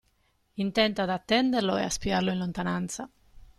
Intenta 0.63 1.03
ad 1.03 1.11
attenderlo 1.11 1.77
ed 1.77 1.83
a 1.85 1.89
spiarlo 1.91 2.31
in 2.31 2.39
lontananza. 2.39 3.07